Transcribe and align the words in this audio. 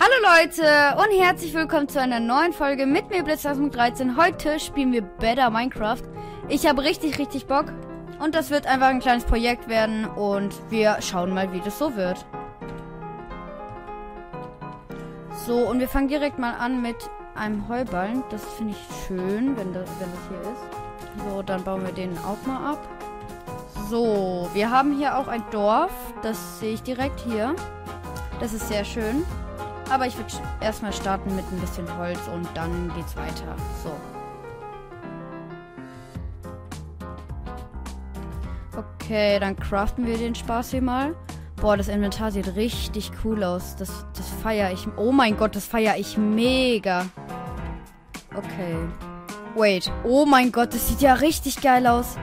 Hallo 0.00 0.14
Leute 0.22 0.96
und 0.98 1.20
herzlich 1.20 1.54
willkommen 1.54 1.88
zu 1.88 2.00
einer 2.00 2.18
neuen 2.18 2.52
Folge 2.52 2.84
mit 2.84 3.10
mir 3.10 3.22
Blitz 3.22 3.42
2013. 3.42 4.16
Heute 4.16 4.58
spielen 4.58 4.92
wir 4.92 5.02
Better 5.02 5.50
Minecraft. 5.50 6.02
Ich 6.48 6.66
habe 6.66 6.82
richtig, 6.82 7.18
richtig 7.18 7.46
Bock 7.46 7.66
und 8.18 8.34
das 8.34 8.50
wird 8.50 8.66
einfach 8.66 8.88
ein 8.88 8.98
kleines 8.98 9.24
Projekt 9.24 9.68
werden 9.68 10.04
und 10.06 10.52
wir 10.68 10.96
schauen 11.00 11.32
mal, 11.32 11.52
wie 11.52 11.60
das 11.60 11.78
so 11.78 11.94
wird. 11.94 12.26
So, 15.46 15.58
und 15.58 15.78
wir 15.78 15.88
fangen 15.88 16.08
direkt 16.08 16.40
mal 16.40 16.54
an 16.54 16.82
mit 16.82 16.96
einem 17.36 17.68
Heuballen. 17.68 18.24
Das 18.30 18.42
finde 18.54 18.72
ich 18.72 19.06
schön, 19.06 19.56
wenn 19.56 19.72
das, 19.72 19.88
wenn 20.00 20.10
das 20.10 20.20
hier 20.28 20.40
ist. 20.52 21.24
So, 21.24 21.42
dann 21.42 21.62
bauen 21.62 21.84
wir 21.84 21.92
den 21.92 22.18
auch 22.18 22.44
mal 22.46 22.72
ab. 22.72 22.88
So, 23.88 24.50
wir 24.54 24.70
haben 24.70 24.96
hier 24.96 25.16
auch 25.16 25.28
ein 25.28 25.44
Dorf. 25.52 25.92
Das 26.22 26.58
sehe 26.58 26.74
ich 26.74 26.82
direkt 26.82 27.20
hier. 27.20 27.54
Das 28.40 28.52
ist 28.52 28.66
sehr 28.68 28.84
schön. 28.84 29.24
Aber 29.90 30.06
ich 30.06 30.16
würde 30.16 30.32
erstmal 30.60 30.92
starten 30.92 31.34
mit 31.36 31.44
ein 31.52 31.60
bisschen 31.60 31.86
Holz 31.98 32.20
und 32.32 32.48
dann 32.54 32.92
geht's 32.94 33.16
weiter. 33.16 33.54
So. 33.82 33.90
Okay, 38.76 39.38
dann 39.38 39.56
craften 39.56 40.06
wir 40.06 40.16
den 40.16 40.34
Spaß 40.34 40.70
hier 40.70 40.82
mal. 40.82 41.14
Boah, 41.56 41.76
das 41.76 41.88
Inventar 41.88 42.30
sieht 42.30 42.56
richtig 42.56 43.10
cool 43.24 43.44
aus. 43.44 43.76
Das, 43.76 44.06
das 44.16 44.28
feiere 44.42 44.72
ich. 44.72 44.86
Oh 44.96 45.12
mein 45.12 45.36
Gott, 45.36 45.54
das 45.54 45.66
feiere 45.66 45.96
ich 45.96 46.16
mega. 46.16 47.06
Okay. 48.34 48.76
Wait. 49.54 49.92
Oh 50.02 50.26
mein 50.26 50.50
Gott, 50.50 50.74
das 50.74 50.88
sieht 50.88 51.00
ja 51.00 51.14
richtig 51.14 51.60
geil 51.60 51.86
aus. 51.86 52.16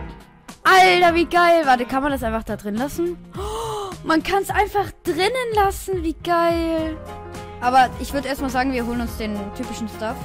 Alter, 0.63 1.15
wie 1.15 1.25
geil. 1.25 1.61
Warte, 1.65 1.85
kann 1.85 2.03
man 2.03 2.11
das 2.11 2.23
einfach 2.23 2.43
da 2.43 2.57
drin 2.57 2.75
lassen? 2.75 3.17
Oh, 3.37 3.91
man 4.03 4.21
kann 4.21 4.43
es 4.43 4.49
einfach 4.49 4.91
drinnen 5.03 5.31
lassen. 5.55 6.03
Wie 6.03 6.13
geil. 6.13 6.97
Aber 7.61 7.89
ich 7.99 8.11
würde 8.11 8.27
erstmal 8.27 8.49
sagen, 8.49 8.73
wir 8.73 8.85
holen 8.85 9.01
uns 9.01 9.17
den 9.17 9.37
typischen 9.55 9.87
Stuff. 9.87 10.17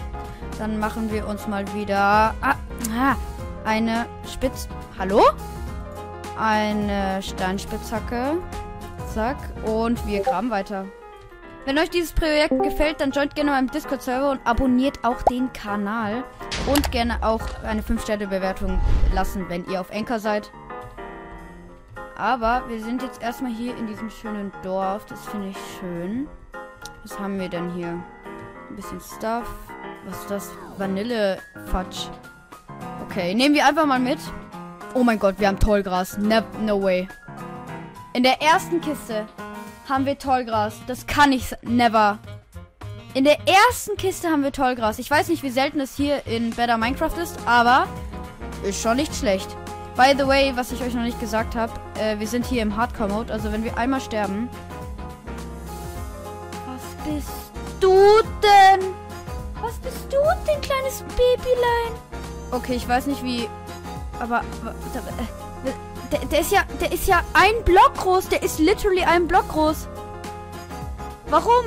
Dann 0.58 0.78
machen 0.78 1.12
wir 1.12 1.28
uns 1.28 1.46
mal 1.46 1.64
wieder 1.74 2.34
ah, 2.40 2.54
ah, 2.96 3.16
eine 3.64 4.06
Spitz... 4.32 4.68
Hallo? 4.98 5.22
Eine 6.38 7.22
Steinspitzhacke. 7.22 8.38
Zack. 9.12 9.36
Und 9.66 10.06
wir 10.06 10.20
graben 10.20 10.50
weiter. 10.50 10.86
Wenn 11.66 11.78
euch 11.78 11.90
dieses 11.90 12.12
Projekt 12.12 12.62
gefällt, 12.62 13.00
dann 13.00 13.10
joint 13.10 13.34
gerne 13.34 13.50
meinem 13.50 13.70
Discord-Server 13.70 14.30
und 14.30 14.40
abonniert 14.44 15.04
auch 15.04 15.20
den 15.22 15.52
Kanal. 15.52 16.24
Und 16.66 16.90
gerne 16.90 17.18
auch 17.22 17.42
eine 17.64 17.82
5-Sterne-Bewertung 17.82 18.80
lassen, 19.14 19.46
wenn 19.48 19.66
ihr 19.66 19.80
auf 19.80 19.90
Enker 19.90 20.20
seid. 20.20 20.50
Aber 22.16 22.62
wir 22.68 22.80
sind 22.80 23.02
jetzt 23.02 23.20
erstmal 23.20 23.52
hier 23.52 23.76
in 23.76 23.86
diesem 23.86 24.08
schönen 24.10 24.52
Dorf. 24.62 25.04
Das 25.06 25.26
finde 25.26 25.48
ich 25.48 25.58
schön. 25.78 26.28
Was 27.08 27.20
haben 27.20 27.38
wir 27.38 27.48
denn 27.48 27.70
hier? 27.70 28.02
Ein 28.68 28.74
bisschen 28.74 29.00
Stuff. 29.00 29.46
Was 30.06 30.18
ist 30.22 30.28
das? 30.28 30.50
Vanille-Fudge. 30.76 32.10
Okay, 33.04 33.32
nehmen 33.32 33.54
wir 33.54 33.64
einfach 33.64 33.86
mal 33.86 34.00
mit. 34.00 34.18
Oh 34.92 35.04
mein 35.04 35.20
Gott, 35.20 35.36
wir 35.38 35.46
haben 35.46 35.60
Tollgras. 35.60 36.18
Ne 36.18 36.42
no 36.62 36.82
way. 36.82 37.06
In 38.12 38.24
der 38.24 38.42
ersten 38.42 38.80
Kiste 38.80 39.24
haben 39.88 40.04
wir 40.04 40.18
Tollgras. 40.18 40.74
Das 40.88 41.06
kann 41.06 41.30
ich 41.30 41.54
never. 41.62 42.18
In 43.14 43.22
der 43.22 43.38
ersten 43.46 43.96
Kiste 43.96 44.28
haben 44.28 44.42
wir 44.42 44.50
Tollgras. 44.50 44.98
Ich 44.98 45.08
weiß 45.08 45.28
nicht, 45.28 45.44
wie 45.44 45.50
selten 45.50 45.78
es 45.78 45.94
hier 45.94 46.26
in 46.26 46.50
Better 46.50 46.76
Minecraft 46.76 47.18
ist, 47.22 47.38
aber 47.46 47.86
ist 48.64 48.82
schon 48.82 48.96
nicht 48.96 49.14
schlecht. 49.14 49.56
By 49.94 50.12
the 50.18 50.26
way, 50.26 50.50
was 50.56 50.72
ich 50.72 50.82
euch 50.82 50.94
noch 50.94 51.04
nicht 51.04 51.20
gesagt 51.20 51.54
habe, 51.54 51.72
äh, 52.00 52.18
wir 52.18 52.26
sind 52.26 52.44
hier 52.44 52.62
im 52.62 52.76
Hardcore-Mode. 52.76 53.32
Also 53.32 53.52
wenn 53.52 53.62
wir 53.62 53.78
einmal 53.78 54.00
sterben, 54.00 54.48
bist 57.06 57.52
du 57.80 57.94
denn? 58.42 58.94
Was 59.60 59.74
bist 59.78 60.12
du 60.12 60.18
denn, 60.46 60.60
kleines 60.60 61.02
Babylein? 61.02 61.92
Okay, 62.50 62.74
ich 62.74 62.88
weiß 62.88 63.06
nicht 63.06 63.22
wie. 63.22 63.48
Aber. 64.20 64.40
Äh, 64.40 65.72
der, 66.12 66.20
der, 66.26 66.40
ist 66.40 66.52
ja. 66.52 66.64
Der 66.80 66.92
ist 66.92 67.06
ja 67.06 67.22
ein 67.32 67.64
Block 67.64 67.94
groß. 67.96 68.28
Der 68.28 68.42
ist 68.42 68.58
literally 68.58 69.02
ein 69.02 69.26
Block 69.26 69.48
groß. 69.48 69.88
Warum? 71.28 71.64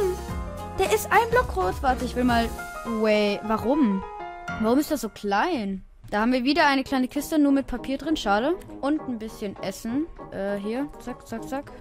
Der 0.78 0.94
ist 0.94 1.12
ein 1.12 1.30
Block 1.32 1.48
groß. 1.50 1.82
Warte, 1.82 2.06
ich 2.06 2.16
will 2.16 2.24
mal. 2.24 2.50
Wait, 3.02 3.42
warum? 3.44 4.04
Warum 4.62 4.80
ist 4.80 4.92
das 4.92 5.02
so 5.02 5.10
klein? 5.10 5.84
Da 6.10 6.22
haben 6.22 6.34
wir 6.34 6.44
wieder 6.44 6.66
eine 6.66 6.84
kleine 6.84 7.08
Kiste, 7.08 7.38
nur 7.38 7.52
mit 7.52 7.68
Papier 7.68 7.98
drin. 7.98 8.18
Schade. 8.18 8.56
Und 8.82 9.02
ein 9.02 9.20
bisschen 9.20 9.56
Essen. 9.62 10.08
Äh, 10.32 10.56
hier. 10.58 10.88
Zack, 11.00 11.28
zack, 11.28 11.48
zack. 11.48 11.72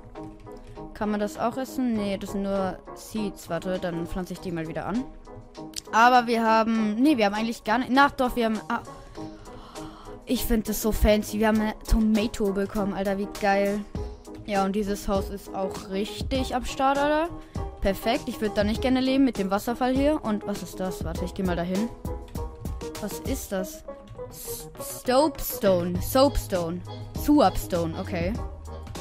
Kann 0.99 1.11
man 1.13 1.21
das 1.21 1.39
auch 1.39 1.57
essen? 1.57 1.95
Nee, 1.95 2.19
das 2.19 2.33
sind 2.33 2.43
nur 2.43 2.77
Seeds. 2.97 3.49
Warte, 3.49 3.79
dann 3.79 4.05
pflanze 4.09 4.33
ich 4.33 4.41
die 4.41 4.51
mal 4.51 4.67
wieder 4.67 4.87
an. 4.87 5.05
Aber 5.93 6.27
wir 6.27 6.45
haben... 6.45 6.97
Nee, 6.97 7.17
wir 7.17 7.27
haben 7.27 7.35
eigentlich 7.35 7.63
gar 7.63 7.79
nicht... 7.79 7.93
Nach 7.93 8.11
doch, 8.11 8.35
wir 8.35 8.47
haben... 8.47 8.61
Ah, 8.69 8.81
ich 10.27 10.45
finde 10.45 10.67
das 10.67 10.83
so 10.83 10.91
fancy. 10.91 11.39
Wir 11.39 11.47
haben 11.49 11.61
eine 11.61 11.79
Tomato 11.89 12.53
bekommen, 12.53 12.95
Alter. 12.95 13.17
Wie 13.17 13.29
geil. 13.41 13.79
Ja, 14.45 14.65
und 14.65 14.75
dieses 14.75 15.07
Haus 15.07 15.31
ist 15.31 15.55
auch 15.55 15.91
richtig 15.91 16.57
am 16.57 16.65
Start, 16.65 16.99
Alter. 16.99 17.29
Perfekt. 17.81 18.25
Ich 18.27 18.41
würde 18.41 18.57
da 18.57 18.65
nicht 18.65 18.83
gerne 18.83 19.01
leben 19.01 19.25
mit 19.25 19.39
dem 19.39 19.53
Wasserfall 19.53 19.95
hier. 19.95 20.19
Und 20.25 20.49
was 20.49 20.65
ist 20.65 20.81
das? 20.81 21.05
Warte, 21.05 21.25
ich 21.25 21.33
gehe 21.33 21.47
mal 21.47 21.55
dahin. 21.55 21.89
Was 23.01 23.21
ist 23.21 23.53
das? 23.53 23.85
Soapstone. 25.07 26.03
Soapstone. 26.03 26.81
Suapstone. 27.25 27.95
Okay. 28.01 28.33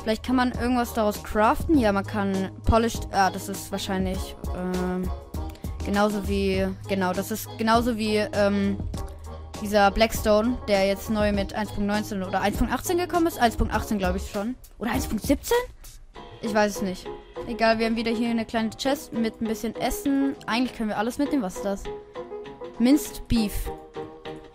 Vielleicht 0.08 0.24
kann 0.24 0.38
man 0.38 0.54
irgendwas 0.54 0.94
daraus 0.94 1.22
craften. 1.22 1.78
Ja, 1.78 1.92
man 1.92 2.06
kann 2.06 2.50
polished. 2.64 3.10
Ah, 3.12 3.30
das 3.30 3.50
ist 3.50 3.74
wahrscheinlich 3.74 4.38
ähm, 4.56 5.12
genauso 5.86 6.30
wie. 6.30 6.66
Genau, 6.88 7.12
das 7.12 7.30
ist 7.30 7.50
genauso 7.58 7.98
wie 7.98 8.16
ähm, 8.16 8.78
dieser 9.62 9.92
Blackstone, 9.92 10.58
der 10.70 10.88
jetzt 10.88 11.10
neu 11.10 11.34
mit 11.34 11.54
1.19 11.54 12.26
oder 12.26 12.42
1.18 12.42 12.96
gekommen 12.96 13.28
ist. 13.28 13.42
1.18 13.42 13.98
glaube 13.98 14.16
ich 14.16 14.32
schon. 14.32 14.56
Oder 14.80 14.92
1.17? 14.92 15.52
Ich 16.42 16.54
weiß 16.54 16.78
es 16.78 16.82
nicht. 16.82 17.06
Egal, 17.46 17.78
wir 17.78 17.88
haben 17.88 17.98
wieder 17.98 18.12
hier 18.12 18.30
eine 18.30 18.46
kleine 18.46 18.70
Chest 18.70 19.12
mit 19.12 19.42
ein 19.42 19.48
bisschen 19.50 19.76
Essen. 19.76 20.38
Eigentlich 20.46 20.78
können 20.78 20.88
wir 20.88 20.98
alles 20.98 21.18
mitnehmen. 21.18 21.44
Was 21.44 21.58
ist 21.58 21.66
das? 21.66 21.84
Minced 22.80 23.28
Beef. 23.28 23.70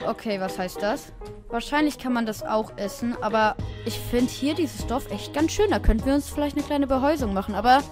Okay, 0.06 0.40
was 0.40 0.58
heißt 0.58 0.80
das? 0.80 1.12
Wahrscheinlich 1.52 1.98
kann 1.98 2.14
man 2.14 2.24
das 2.24 2.42
auch 2.42 2.72
essen, 2.78 3.14
aber 3.20 3.56
ich 3.84 3.98
finde 3.98 4.32
hier 4.32 4.54
dieses 4.54 4.86
Dorf 4.86 5.10
echt 5.10 5.34
ganz 5.34 5.52
schön. 5.52 5.70
Da 5.70 5.78
könnten 5.78 6.06
wir 6.06 6.14
uns 6.14 6.30
vielleicht 6.30 6.56
eine 6.56 6.64
kleine 6.64 6.86
Behäusung 6.86 7.34
machen. 7.34 7.54
Aber 7.54 7.82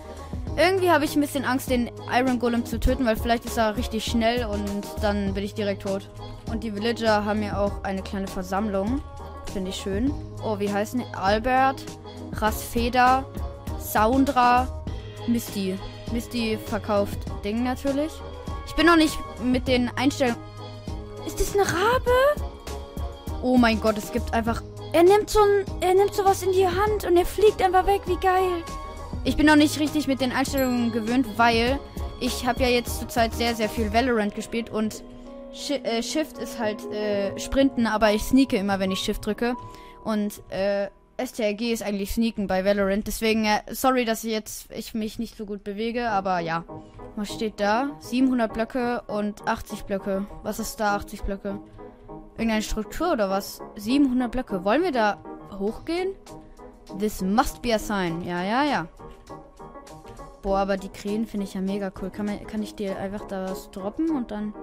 irgendwie 0.57 0.91
habe 0.91 1.05
ich 1.05 1.15
ein 1.15 1.21
bisschen 1.21 1.45
Angst, 1.45 1.69
den 1.69 1.91
Iron 2.11 2.39
Golem 2.39 2.65
zu 2.65 2.81
töten, 2.81 3.05
weil 3.05 3.17
vielleicht 3.17 3.45
ist 3.45 3.59
er 3.59 3.77
richtig 3.77 4.07
schnell 4.07 4.47
und 4.47 4.65
dann 5.03 5.35
bin 5.35 5.45
ich 5.45 5.53
direkt 5.53 5.83
tot. 5.83 6.09
Und 6.51 6.65
die 6.65 6.75
Villager 6.75 7.27
haben 7.27 7.43
ja 7.43 7.63
auch 7.63 7.85
eine 7.85 8.03
kleine 8.03 8.29
Versammlung. 8.29 9.03
Finde 9.53 9.69
ich 9.69 9.77
schön. 9.77 10.11
Oh, 10.43 10.59
wie 10.59 10.73
heißen 10.73 11.01
die? 11.01 11.15
Albert, 11.15 11.85
Rasfeda, 12.33 13.27
Saundra, 13.79 14.85
Misty. 15.27 15.79
Misty 16.13 16.59
verkauft 16.65 17.19
Ding 17.45 17.63
natürlich. 17.63 18.13
Ich 18.67 18.75
bin 18.75 18.87
noch 18.87 18.97
nicht 18.97 19.19
mit 19.45 19.69
den 19.69 19.91
Einstellungen. 19.99 20.41
Ist 21.27 21.39
das 21.39 21.55
eine 21.55 21.67
Rabe? 21.67 22.50
Oh 23.43 23.57
mein 23.57 23.81
Gott, 23.81 23.97
es 23.97 24.13
gibt 24.13 24.35
einfach. 24.35 24.63
Er 24.93 25.03
nimmt 25.03 25.31
so 25.31 25.41
ein. 25.41 25.65
Er 25.81 25.95
nimmt 25.95 26.15
sowas 26.15 26.43
in 26.43 26.53
die 26.53 26.67
Hand 26.67 27.05
und 27.07 27.17
er 27.17 27.27
fliegt 27.27 27.63
einfach 27.63 27.87
weg. 27.87 28.03
Wie 28.07 28.17
geil. 28.17 28.63
Ich 29.25 29.37
bin 29.37 29.47
noch 29.47 29.57
nicht 29.57 29.79
richtig 29.79 30.07
mit 30.07 30.21
den 30.21 30.33
Einstellungen 30.33 30.93
gewöhnt, 30.93 31.27
weil 31.37 31.79
ich 32.21 32.47
habe 32.47 32.63
ja 32.63 32.69
jetzt 32.69 32.99
zurzeit 32.99 33.35
sehr, 33.35 33.55
sehr 33.55 33.69
viel 33.69 33.93
Valorant 33.93 34.35
gespielt 34.35 34.71
und 34.71 35.03
Sh 35.53 35.73
äh, 35.73 36.03
Shift 36.03 36.39
ist 36.39 36.59
halt 36.59 36.85
äh, 36.93 37.39
Sprinten, 37.39 37.87
aber 37.87 38.13
ich 38.13 38.23
sneake 38.23 38.57
immer, 38.57 38.79
wenn 38.79 38.91
ich 38.91 39.01
Shift 39.01 39.25
drücke. 39.27 39.57
Und 40.05 40.41
äh, 40.51 40.89
STRG 41.25 41.73
ist 41.73 41.83
eigentlich 41.83 42.13
Sneaken 42.13 42.47
bei 42.47 42.65
Valorant. 42.65 43.07
Deswegen, 43.07 43.45
äh, 43.45 43.61
sorry, 43.71 44.05
dass 44.05 44.25
ich 44.25 44.33
jetzt 44.33 44.71
ich 44.71 44.95
mich 44.95 45.19
nicht 45.19 45.37
so 45.37 45.45
gut 45.45 45.65
bewege, 45.65 46.11
aber 46.11 46.39
ja. 46.39 46.65
Was 47.17 47.33
steht 47.33 47.61
da? 47.61 47.91
700 48.01 48.53
Blöcke 48.53 49.03
und 49.09 49.47
80 49.47 49.83
Blöcke. 49.83 50.27
Was 50.43 50.59
ist 50.59 50.79
da 50.81 50.95
80 50.97 51.23
Blöcke? 51.23 51.61
Irgendeine 52.41 52.63
Struktur 52.63 53.13
oder 53.13 53.29
was? 53.29 53.61
700 53.77 54.33
Blöcke. 54.33 54.65
Wollen 54.65 54.83
wir 54.83 54.93
da 54.93 55.19
hochgehen? 55.59 56.15
This 56.99 57.21
must 57.21 57.61
be 57.61 57.75
a 57.75 57.79
sign. 57.79 58.23
Ja, 58.23 58.43
ja, 58.43 58.65
ja. 58.65 58.89
Boah, 60.41 60.61
aber 60.61 60.79
die 60.79 60.89
Krähen 60.89 61.27
finde 61.27 61.45
ich 61.45 61.53
ja 61.53 61.61
mega 61.61 61.93
cool. 62.01 62.09
Kann, 62.09 62.25
man, 62.25 62.47
kann 62.47 62.63
ich 62.63 62.75
dir 62.75 62.99
einfach 62.99 63.27
da 63.27 63.45
was 63.51 63.71
droppen 63.71 64.09
und 64.17 64.31
dann... 64.31 64.55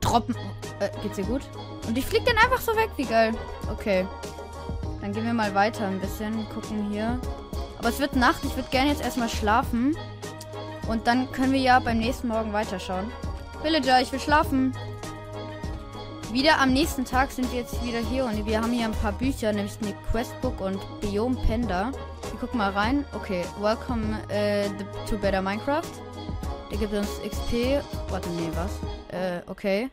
Droppen. 0.00 0.36
Äh, 0.78 0.90
geht's 1.02 1.16
dir 1.16 1.24
gut? 1.24 1.40
Und 1.88 1.96
die 1.96 2.02
fliegt 2.02 2.28
dann 2.28 2.36
einfach 2.36 2.60
so 2.60 2.72
weg. 2.76 2.90
Wie 2.98 3.06
geil. 3.06 3.32
Okay. 3.72 4.06
Dann 5.00 5.14
gehen 5.14 5.24
wir 5.24 5.32
mal 5.32 5.54
weiter 5.54 5.86
ein 5.86 5.98
bisschen. 5.98 6.46
Gucken 6.50 6.90
hier. 6.90 7.18
Aber 7.78 7.88
es 7.88 7.98
wird 7.98 8.14
Nacht. 8.14 8.44
Ich 8.44 8.54
würde 8.56 8.68
gerne 8.68 8.90
jetzt 8.90 9.02
erstmal 9.02 9.30
schlafen. 9.30 9.96
Und 10.86 11.06
dann 11.06 11.32
können 11.32 11.54
wir 11.54 11.60
ja 11.60 11.80
beim 11.80 11.96
nächsten 11.96 12.28
Morgen 12.28 12.52
weiterschauen. 12.52 13.10
Villager, 13.62 14.02
ich 14.02 14.12
will 14.12 14.20
schlafen. 14.20 14.74
Wieder 16.32 16.60
am 16.60 16.72
nächsten 16.72 17.04
Tag 17.04 17.30
sind 17.30 17.50
wir 17.52 17.60
jetzt 17.60 17.82
wieder 17.84 18.00
hier 18.00 18.24
und 18.24 18.46
wir 18.46 18.60
haben 18.60 18.72
hier 18.72 18.84
ein 18.84 18.92
paar 18.92 19.12
Bücher, 19.12 19.52
nämlich 19.52 19.74
eine 19.80 19.94
Questbook 20.10 20.60
und 20.60 20.80
Biome 21.00 21.36
Panda. 21.46 21.92
Wir 22.30 22.40
gucken 22.40 22.58
mal 22.58 22.72
rein. 22.72 23.04
Okay, 23.14 23.44
welcome 23.60 24.18
uh, 24.24 25.08
to 25.08 25.16
Better 25.18 25.40
Minecraft. 25.40 25.84
Der 26.70 26.78
gibt 26.78 26.92
uns 26.92 27.20
XP. 27.22 27.80
Warte, 28.10 28.28
nee, 28.30 28.50
was? 28.54 28.72
Äh, 29.12 29.40
okay. 29.46 29.88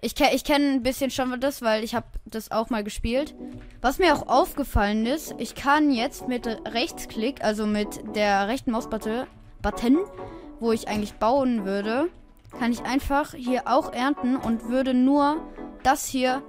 Ich, 0.00 0.14
ich 0.18 0.44
kenne 0.44 0.72
ein 0.72 0.82
bisschen 0.82 1.10
schon 1.10 1.40
das, 1.40 1.62
weil 1.62 1.84
ich 1.84 1.94
habe 1.94 2.06
das 2.24 2.50
auch 2.50 2.68
mal 2.70 2.82
gespielt. 2.82 3.34
Was 3.80 3.98
mir 3.98 4.14
auch 4.14 4.26
aufgefallen 4.28 5.06
ist, 5.06 5.34
ich 5.38 5.54
kann 5.54 5.92
jetzt 5.92 6.26
mit 6.26 6.46
Rechtsklick, 6.46 7.44
also 7.44 7.64
mit 7.66 8.16
der 8.16 8.48
rechten 8.48 8.72
Mausbutton, 8.72 9.26
Button, 9.62 9.98
wo 10.58 10.72
ich 10.72 10.88
eigentlich 10.88 11.14
bauen 11.14 11.64
würde, 11.64 12.08
kann 12.58 12.72
ich 12.72 12.82
einfach 12.82 13.34
hier 13.34 13.62
auch 13.66 13.92
ernten 13.92 14.36
und 14.36 14.68
würde 14.68 14.94
nur 14.94 15.36
das 15.82 16.06
hier 16.06 16.42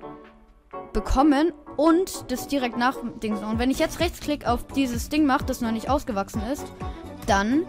bekommen 0.93 1.53
und 1.77 2.31
das 2.31 2.47
direkt 2.47 2.77
nach 2.77 2.95
Dings. 3.23 3.41
Und 3.41 3.59
wenn 3.59 3.71
ich 3.71 3.79
jetzt 3.79 3.99
Rechtsklick 3.99 4.47
auf 4.47 4.67
dieses 4.67 5.09
Ding 5.09 5.25
mache, 5.25 5.45
das 5.45 5.61
noch 5.61 5.71
nicht 5.71 5.89
ausgewachsen 5.89 6.41
ist, 6.51 6.65
dann 7.27 7.65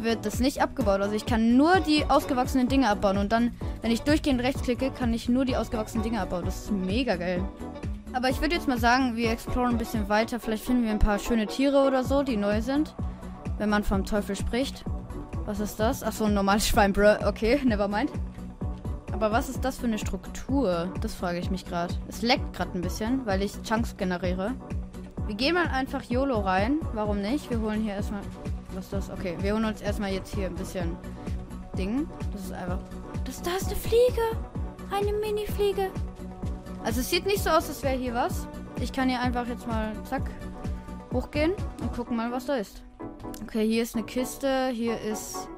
wird 0.00 0.26
das 0.26 0.40
nicht 0.40 0.62
abgebaut. 0.62 1.00
Also 1.00 1.14
ich 1.14 1.26
kann 1.26 1.56
nur 1.56 1.80
die 1.80 2.04
ausgewachsenen 2.06 2.68
Dinge 2.68 2.88
abbauen. 2.88 3.18
Und 3.18 3.32
dann, 3.32 3.54
wenn 3.82 3.90
ich 3.90 4.02
durchgehend 4.02 4.42
rechts 4.42 4.62
klicke, 4.62 4.90
kann 4.90 5.12
ich 5.14 5.28
nur 5.28 5.44
die 5.44 5.56
ausgewachsenen 5.56 6.02
Dinge 6.02 6.20
abbauen. 6.20 6.44
Das 6.44 6.64
ist 6.64 6.72
mega 6.72 7.16
geil. 7.16 7.46
Aber 8.12 8.30
ich 8.30 8.40
würde 8.40 8.54
jetzt 8.54 8.68
mal 8.68 8.78
sagen, 8.78 9.16
wir 9.16 9.30
exploren 9.30 9.72
ein 9.72 9.78
bisschen 9.78 10.08
weiter. 10.08 10.40
Vielleicht 10.40 10.64
finden 10.64 10.84
wir 10.84 10.90
ein 10.90 10.98
paar 10.98 11.18
schöne 11.18 11.46
Tiere 11.46 11.86
oder 11.86 12.02
so, 12.02 12.22
die 12.22 12.36
neu 12.36 12.62
sind. 12.62 12.94
Wenn 13.58 13.68
man 13.68 13.84
vom 13.84 14.04
Teufel 14.04 14.36
spricht. 14.36 14.84
Was 15.46 15.60
ist 15.60 15.80
das? 15.80 16.02
Achso, 16.02 16.24
ein 16.24 16.34
normales 16.34 16.68
Schwein, 16.68 16.92
bro. 16.92 17.16
Okay, 17.26 17.60
never 17.64 17.88
mind. 17.88 18.10
Aber 19.12 19.32
was 19.32 19.48
ist 19.48 19.64
das 19.64 19.78
für 19.78 19.86
eine 19.86 19.98
Struktur? 19.98 20.92
Das 21.00 21.14
frage 21.14 21.38
ich 21.38 21.50
mich 21.50 21.64
gerade. 21.64 21.94
Es 22.08 22.20
leckt 22.20 22.52
gerade 22.52 22.72
ein 22.74 22.82
bisschen, 22.82 23.24
weil 23.24 23.42
ich 23.42 23.62
Chunks 23.62 23.96
generiere. 23.96 24.54
Wir 25.26 25.36
gehen 25.36 25.54
mal 25.54 25.68
einfach 25.68 26.02
YOLO 26.02 26.40
rein. 26.40 26.80
Warum 26.92 27.22
nicht? 27.22 27.48
Wir 27.48 27.60
holen 27.60 27.82
hier 27.82 27.94
erstmal 27.94 28.20
was 28.76 28.84
ist 28.84 28.92
das? 28.92 29.10
Okay, 29.10 29.36
wir 29.40 29.54
holen 29.54 29.64
uns 29.64 29.80
erstmal 29.80 30.12
jetzt 30.12 30.34
hier 30.34 30.46
ein 30.46 30.54
bisschen 30.54 30.96
Ding. 31.78 32.06
Das 32.32 32.42
ist 32.42 32.52
einfach. 32.52 32.78
Das 33.24 33.40
da 33.40 33.56
ist 33.56 33.68
eine 33.68 33.76
Fliege. 33.76 34.22
Eine 34.90 35.12
Mini-Fliege. 35.14 35.90
Also 36.84 37.00
es 37.00 37.08
sieht 37.08 37.24
nicht 37.24 37.42
so 37.42 37.50
aus, 37.50 37.68
als 37.68 37.82
wäre 37.82 37.96
hier 37.96 38.14
was. 38.14 38.46
Ich 38.80 38.92
kann 38.92 39.08
hier 39.08 39.20
einfach 39.20 39.46
jetzt 39.46 39.66
mal 39.66 39.92
zack 40.04 40.30
hochgehen 41.12 41.52
und 41.80 41.92
gucken 41.94 42.16
mal, 42.16 42.30
was 42.30 42.46
da 42.46 42.56
ist. 42.56 42.82
Okay, 43.42 43.66
hier 43.66 43.82
ist 43.82 43.94
eine 43.94 44.04
Kiste. 44.04 44.68
Hier 44.68 45.00
ist 45.00 45.48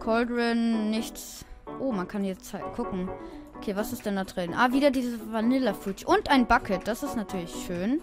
Cauldron. 0.00 0.90
Nichts. 0.90 1.44
Oh, 1.80 1.92
man 1.92 2.08
kann 2.08 2.24
jetzt 2.24 2.54
gucken. 2.74 3.08
Okay, 3.56 3.76
was 3.76 3.92
ist 3.92 4.06
denn 4.06 4.16
da 4.16 4.24
drin? 4.24 4.54
Ah, 4.54 4.72
wieder 4.72 4.90
diese 4.90 5.32
Vanilla 5.32 5.74
Fruit. 5.74 6.04
Und 6.04 6.30
ein 6.30 6.46
Bucket. 6.46 6.86
Das 6.86 7.02
ist 7.02 7.16
natürlich 7.16 7.54
schön 7.66 8.00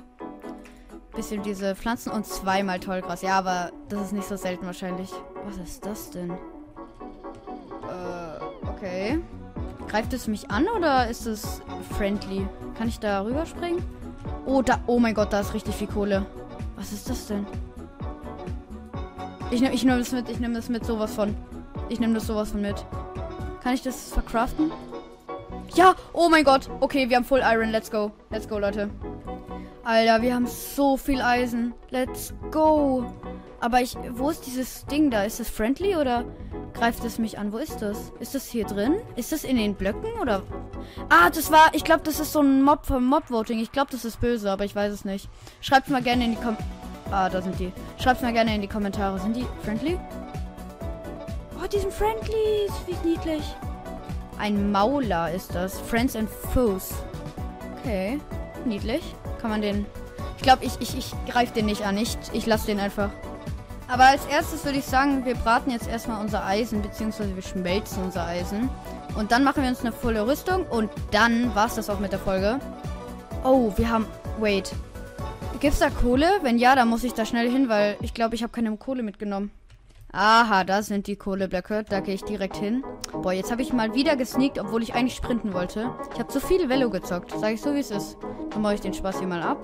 bisschen 1.14 1.44
diese 1.44 1.76
Pflanzen 1.76 2.12
und 2.12 2.26
zweimal 2.26 2.80
Tollgras. 2.80 3.22
Ja, 3.22 3.38
aber 3.38 3.72
das 3.90 4.08
ist 4.08 4.14
nicht 4.14 4.28
so 4.28 4.38
selten 4.38 4.66
wahrscheinlich. 4.66 5.12
Was 5.46 5.58
ist 5.58 5.86
das 5.86 6.10
denn? 6.10 6.32
Äh, 6.32 6.38
okay. 8.68 9.20
Greift 9.88 10.14
es 10.14 10.28
mich 10.28 10.50
an 10.50 10.68
oder 10.68 11.10
ist 11.10 11.26
es 11.26 11.62
friendly? 11.98 12.48
Kann 12.78 12.88
ich 12.88 13.00
da 13.00 13.24
rüberspringen? 13.24 13.84
Oh, 14.46 14.62
da. 14.62 14.80
Oh 14.88 15.00
mein 15.00 15.14
Gott, 15.14 15.34
da 15.34 15.42
ist 15.42 15.54
richtig 15.54 15.76
viel 15.76 15.88
Kohle. 15.88 16.26
Was 16.76 16.94
ist 16.94 17.10
das 17.10 17.28
denn? 17.28 17.46
Ich 19.52 19.60
nehme 19.60 19.76
ich 19.76 19.84
nehm 19.84 20.00
das 20.00 20.14
mit. 20.14 20.30
Ich 20.30 20.40
nehme 20.40 20.54
das 20.54 20.70
mit 20.70 20.86
sowas 20.86 21.14
von. 21.14 21.36
Ich 21.90 22.00
nehme 22.00 22.14
das 22.14 22.26
sowas 22.26 22.52
von 22.52 22.62
mit. 22.62 22.86
Kann 23.62 23.74
ich 23.74 23.82
das 23.82 24.12
verkraften? 24.14 24.72
Ja! 25.76 25.94
Oh 26.14 26.30
mein 26.30 26.46
Gott! 26.46 26.70
Okay, 26.80 27.10
wir 27.10 27.18
haben 27.18 27.26
Full 27.26 27.42
Iron. 27.44 27.70
Let's 27.70 27.92
go. 27.92 28.12
Let's 28.30 28.48
go, 28.48 28.58
Leute. 28.58 28.90
Alter, 29.84 30.22
wir 30.22 30.36
haben 30.36 30.48
so 30.48 30.96
viel 30.96 31.22
Eisen. 31.22 31.74
Let's 31.90 32.34
go. 32.50 33.06
Aber 33.60 33.82
ich. 33.82 33.98
Wo 34.12 34.30
ist 34.30 34.46
dieses 34.46 34.86
Ding 34.86 35.12
da? 35.12 35.24
Ist 35.24 35.42
es 35.42 35.50
friendly 35.50 35.98
oder 35.98 36.24
greift 36.74 37.04
es 37.04 37.20
mich 37.20 37.38
an? 37.38 37.52
Wo 37.52 37.58
ist 37.58 37.82
das? 37.82 38.14
Ist 38.22 38.34
das 38.34 38.48
hier 38.48 38.66
drin? 38.66 38.96
Ist 39.18 39.34
das 39.34 39.44
in 39.44 39.58
den 39.58 39.76
Blöcken 39.76 40.14
oder. 40.22 40.44
Ah, 41.10 41.30
das 41.30 41.52
war. 41.52 41.74
Ich 41.74 41.84
glaube, 41.84 42.04
das 42.04 42.22
ist 42.22 42.32
so 42.32 42.40
ein 42.40 42.64
Mob 42.64 42.86
vom 42.86 43.06
Mob-Voting. 43.06 43.60
Ich 43.60 43.74
glaube, 43.74 43.92
das 43.92 44.06
ist 44.06 44.22
böse, 44.22 44.50
aber 44.50 44.64
ich 44.64 44.76
weiß 44.76 44.94
es 44.94 45.04
nicht. 45.04 45.28
Schreibt 45.60 45.90
mal 45.90 46.02
gerne 46.02 46.24
in 46.24 46.32
die 46.32 46.42
Kom. 46.42 46.56
Ah, 47.12 47.30
da 47.30 47.42
sind 47.42 47.60
die. 47.60 47.74
Schreibt 48.02 48.22
mal 48.22 48.32
gerne 48.32 48.56
in 48.56 48.62
die 48.62 48.68
Kommentare. 48.68 49.20
Sind 49.20 49.36
die 49.36 49.46
friendly? 49.64 50.00
Oh, 51.62 51.68
die 51.68 51.80
sind 51.80 51.94
friendly. 51.94 52.70
Wie 52.88 53.08
niedlich. 53.08 53.44
Ein 54.40 54.72
Mauler 54.72 55.32
ist 55.32 55.54
das. 55.54 55.80
Friends 55.80 56.16
and 56.16 56.30
Foes. 56.30 56.94
Okay. 57.78 58.20
Niedlich. 58.66 59.04
Kann 59.42 59.52
man 59.52 59.62
den. 59.62 59.86
Ich 60.38 60.44
glaube, 60.44 60.64
ich, 60.64 60.80
ich, 60.80 60.98
ich 60.98 61.14
greife 61.28 61.54
den 61.54 61.66
nicht 61.66 61.86
an. 61.86 61.98
Ich, 61.98 62.18
ich 62.32 62.46
lasse 62.46 62.68
den 62.68 62.80
einfach. 62.80 63.10
Aber 63.90 64.06
als 64.06 64.26
erstes 64.28 64.64
würde 64.64 64.78
ich 64.78 64.86
sagen, 64.86 65.26
wir 65.26 65.36
braten 65.36 65.70
jetzt 65.70 65.90
erstmal 65.90 66.22
unser 66.22 66.46
Eisen, 66.46 66.82
beziehungsweise 66.82 67.36
wir 67.36 67.44
schmelzen 67.44 68.04
unser 68.04 68.26
Eisen. 68.26 68.70
Und 69.16 69.34
dann 69.34 69.44
machen 69.44 69.64
wir 69.64 69.70
uns 69.70 69.82
eine 69.82 69.92
volle 69.92 70.26
Rüstung 70.26 70.66
und 70.68 70.90
dann 71.12 71.54
war 71.56 71.68
es 71.68 71.76
das 71.76 71.90
auch 71.90 72.00
mit 72.00 72.14
der 72.14 72.20
Folge. 72.20 72.60
Oh, 73.44 73.74
wir 73.76 73.90
haben. 73.90 74.08
Wait. 74.40 74.72
Gibt's 75.60 75.80
da 75.80 75.90
Kohle? 75.90 76.28
Wenn 76.42 76.58
ja, 76.58 76.76
dann 76.76 76.88
muss 76.88 77.04
ich 77.04 77.14
da 77.14 77.26
schnell 77.26 77.50
hin, 77.50 77.70
weil 77.70 77.98
ich 78.02 78.14
glaube, 78.14 78.34
ich 78.36 78.42
habe 78.42 78.52
keine 78.52 78.76
Kohle 78.78 79.04
mitgenommen. 79.04 79.52
Aha, 80.12 80.64
da 80.64 80.82
sind 80.82 81.08
die 81.08 81.16
Kohleblöcke. 81.16 81.86
Da 81.88 82.00
gehe 82.02 82.16
ich 82.16 82.24
direkt 82.24 82.58
hin. 82.58 82.84
Boah, 83.14 83.32
jetzt 83.32 83.52
habe 83.52 83.62
ich 83.62 83.72
mal 83.72 83.94
wieder 83.94 84.16
gesneakt, 84.16 84.60
obwohl 84.60 84.84
ich 84.84 84.94
eigentlich 84.94 85.16
sprinten 85.16 85.54
wollte. 85.54 85.90
Ich 86.14 86.20
habe 86.20 86.28
zu 86.30 86.42
viel 86.42 86.68
Velo 86.68 86.90
gezockt. 86.90 87.32
Sag 87.40 87.54
ich 87.54 87.62
so, 87.62 87.74
wie 87.74 87.80
es 87.80 87.92
ist. 87.92 88.18
Dann 88.50 88.62
mache 88.62 88.74
ich 88.74 88.82
den 88.82 88.94
Spaß 88.94 89.20
hier 89.20 89.28
mal 89.28 89.42
ab. 89.42 89.58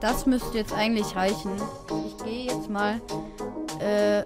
Das 0.00 0.24
müsste 0.24 0.56
jetzt 0.56 0.72
eigentlich 0.72 1.14
reichen. 1.16 1.50
Ich 2.06 2.24
gehe 2.24 2.44
jetzt 2.46 2.70
mal. 2.70 3.00
Äh. 3.80 4.22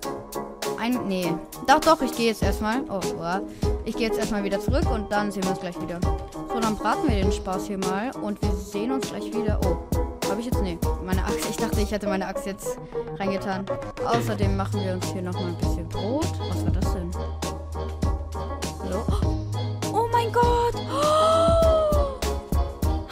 Ein. 0.78 1.08
Nee. 1.08 1.32
Doch, 1.66 1.80
doch, 1.80 2.02
ich 2.02 2.12
gehe 2.12 2.26
jetzt 2.26 2.42
erstmal. 2.42 2.82
Oh, 2.82 3.00
wow. 3.16 3.40
Ich 3.84 3.96
gehe 3.96 4.06
jetzt 4.06 4.18
erstmal 4.18 4.44
wieder 4.44 4.60
zurück 4.60 4.88
und 4.90 5.10
dann 5.10 5.32
sehen 5.32 5.42
wir 5.42 5.50
uns 5.50 5.60
gleich 5.60 5.80
wieder. 5.80 5.98
So, 6.52 6.60
dann 6.60 6.76
braten 6.76 7.08
wir 7.08 7.16
den 7.22 7.32
Spaß 7.32 7.66
hier 7.66 7.78
mal 7.78 8.10
und 8.20 8.42
wir 8.42 8.52
sehen 8.52 8.92
uns 8.92 9.08
gleich 9.08 9.24
wieder. 9.32 9.58
Oh. 9.64 9.78
Habe 10.28 10.40
ich 10.40 10.46
jetzt? 10.46 10.60
Nee. 10.60 10.78
Meine 11.02 11.24
Axt. 11.24 11.48
Ich 11.48 11.56
dachte, 11.56 11.80
ich 11.80 11.90
hätte 11.90 12.06
meine 12.06 12.26
Axt 12.26 12.44
jetzt 12.44 12.76
reingetan. 13.18 13.64
Außerdem 14.04 14.54
machen 14.54 14.84
wir 14.84 14.92
uns 14.92 15.10
hier 15.12 15.22
nochmal 15.22 15.46
ein 15.46 15.56
bisschen 15.56 15.88
Brot. 15.88 16.26
Was 16.50 16.64
war 16.64 16.72
das 16.72 16.92
denn? 16.92 17.10
Hallo? 18.80 19.02
Oh 19.94 20.08
mein 20.12 20.30
Gott! 20.30 20.74
Oh! 20.74 22.18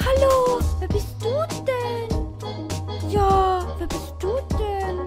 Hallo! 0.05 0.61
Wer 0.79 0.89
bist 0.89 1.09
du 1.21 1.31
denn? 1.65 3.11
Ja, 3.11 3.67
wer 3.79 3.87
bist 3.87 4.15
du 4.19 4.37
denn? 4.59 5.01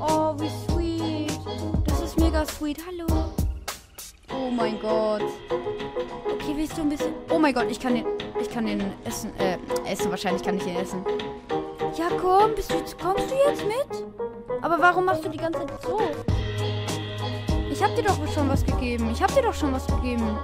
Oh, 0.00 0.34
wie 0.38 0.50
sweet. 0.72 1.40
Das 1.84 2.00
ist 2.00 2.16
mega 2.16 2.46
sweet. 2.46 2.78
Hallo. 2.86 3.17
Oh 4.58 4.60
mein 4.60 4.80
Gott. 4.80 5.22
Okay, 6.32 6.52
willst 6.56 6.76
du 6.76 6.82
ein 6.82 6.88
bisschen. 6.88 7.12
Oh 7.30 7.38
mein 7.38 7.54
Gott, 7.54 7.66
ich 7.70 7.78
kann 7.78 7.94
den. 7.94 8.04
Ich 8.40 8.50
kann 8.50 8.66
den 8.66 8.82
essen. 9.04 9.30
Äh, 9.38 9.56
essen. 9.88 10.10
Wahrscheinlich 10.10 10.42
kann 10.42 10.56
ich 10.56 10.66
ihn 10.66 10.74
essen. 10.74 11.04
Ja, 11.96 12.08
komm, 12.20 12.56
bist 12.56 12.72
du, 12.72 12.74
kommst 13.00 13.30
du 13.30 13.36
jetzt 13.48 13.64
mit? 13.64 14.04
Aber 14.60 14.80
warum 14.80 15.04
machst 15.04 15.24
du 15.24 15.28
die 15.28 15.38
ganze 15.38 15.60
Zeit 15.60 15.82
so? 15.82 16.00
Ich 17.70 17.80
hab 17.80 17.94
dir 17.94 18.02
doch 18.02 18.16
schon 18.34 18.48
was 18.48 18.66
gegeben. 18.66 19.08
Ich 19.12 19.22
hab 19.22 19.32
dir 19.32 19.42
doch 19.42 19.54
schon 19.54 19.72
was 19.72 19.86
gegeben. 19.86 20.36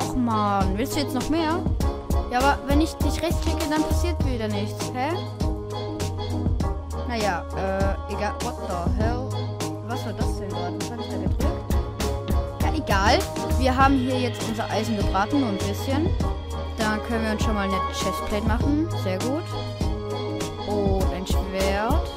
Och 0.00 0.16
man, 0.16 0.76
willst 0.76 0.96
du 0.96 1.00
jetzt 1.00 1.14
noch 1.14 1.28
mehr? 1.30 1.62
Ja, 2.32 2.38
aber 2.38 2.58
wenn 2.66 2.80
ich 2.80 2.92
dich 2.94 3.22
rechtsklicke, 3.22 3.70
dann 3.70 3.84
passiert 3.84 4.16
wieder 4.26 4.48
nichts. 4.48 4.90
Hä? 4.92 5.10
Naja, 7.06 7.44
äh, 7.56 8.12
egal. 8.12 8.34
What 8.42 8.56
the 8.66 9.00
hell? 9.00 9.28
Was 9.86 10.04
war 10.04 10.12
das 10.12 10.38
denn 10.40 10.48
gerade? 10.48 10.76
Was 10.80 10.90
hab 10.90 10.98
ich 10.98 11.06
da 11.06 11.16
gedrückt? 11.18 11.29
Egal. 12.90 13.20
Wir 13.60 13.76
haben 13.76 13.98
hier 13.98 14.18
jetzt 14.18 14.42
unser 14.48 14.68
Eisen 14.68 14.96
gebraten, 14.96 15.38
nur 15.38 15.50
ein 15.50 15.58
bisschen. 15.58 16.10
Da 16.76 16.96
können 17.06 17.24
wir 17.24 17.30
uns 17.30 17.44
schon 17.44 17.54
mal 17.54 17.68
eine 17.68 17.80
Chestplate 17.92 18.44
machen. 18.48 18.88
Sehr 19.04 19.16
gut. 19.20 19.44
Und 20.66 21.14
ein 21.14 21.24
Schwert. 21.24 22.10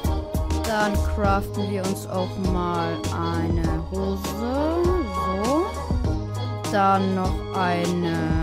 Dann 0.66 0.92
craften 1.14 1.70
wir 1.70 1.84
uns 1.84 2.08
auch 2.08 2.36
mal 2.52 2.92
eine 3.16 3.88
Hose. 3.92 4.82
So. 5.44 5.66
Dann 6.72 7.14
noch 7.14 7.56
eine 7.56 8.42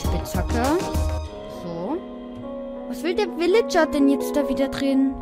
Spitzhacke. 0.00 0.64
So. 1.62 1.96
Was 2.88 3.04
will 3.04 3.14
der 3.14 3.28
Villager 3.38 3.86
denn 3.86 4.08
jetzt 4.08 4.34
da 4.34 4.48
wieder 4.48 4.66
drin? 4.66 5.14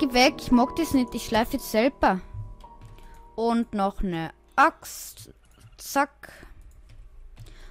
Geh 0.00 0.14
weg, 0.14 0.36
ich 0.38 0.50
mag 0.50 0.74
das 0.76 0.94
nicht. 0.94 1.14
Ich 1.14 1.26
schleife 1.26 1.58
jetzt 1.58 1.70
selber. 1.70 2.20
Und 3.34 3.74
noch 3.74 4.02
eine 4.02 4.30
Axt. 4.56 5.30
Zack. 5.76 6.32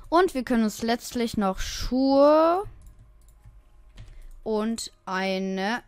Und 0.09 0.33
wir 0.33 0.43
können 0.43 0.63
uns 0.63 0.83
letztlich 0.83 1.35
noch 1.35 1.59
Schuhe 1.59 2.63
und 4.43 4.91
eine 5.05 5.83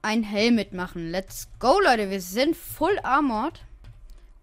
ein 0.00 0.22
Helm 0.22 0.54
mitmachen. 0.54 1.10
Let's 1.10 1.48
go, 1.58 1.80
Leute. 1.80 2.08
Wir 2.08 2.20
sind 2.20 2.56
full 2.56 2.98
armored. 3.02 3.60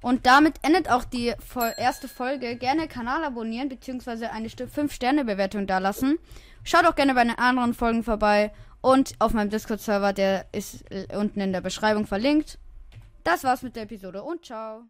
Und 0.01 0.25
damit 0.27 0.59
endet 0.61 0.89
auch 0.89 1.03
die 1.03 1.33
erste 1.77 2.07
Folge. 2.07 2.57
Gerne 2.57 2.87
Kanal 2.87 3.23
abonnieren, 3.23 3.69
beziehungsweise 3.69 4.31
eine 4.31 4.49
5-Sterne-Bewertung 4.49 5.65
da 5.65 5.79
lassen. 5.79 6.19
Schaut 6.63 6.85
auch 6.85 6.95
gerne 6.95 7.15
bei 7.15 7.23
den 7.23 7.37
anderen 7.37 7.73
Folgen 7.73 8.03
vorbei 8.03 8.53
und 8.81 9.15
auf 9.19 9.33
meinem 9.33 9.49
Discord-Server, 9.49 10.13
der 10.13 10.45
ist 10.51 10.83
unten 11.15 11.39
in 11.39 11.53
der 11.53 11.61
Beschreibung 11.61 12.05
verlinkt. 12.05 12.59
Das 13.23 13.43
war's 13.43 13.63
mit 13.63 13.75
der 13.75 13.83
Episode 13.83 14.21
und 14.21 14.45
ciao. 14.45 14.83